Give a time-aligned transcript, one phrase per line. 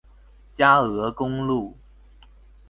[0.55, 1.77] 佳鵝公路